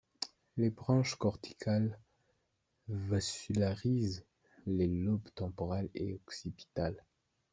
[0.57, 1.95] Les branches corticales
[2.87, 4.25] vasularisent
[4.65, 7.05] les lobes temporal et occipital.